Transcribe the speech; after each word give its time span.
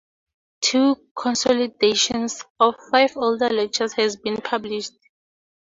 Two 0.61 0.95
consolidations 1.15 2.43
of 2.59 2.73
five 2.91 3.15
older 3.17 3.49
lectures 3.51 3.93
have 3.93 4.19
been 4.23 4.37
published. 4.37 4.93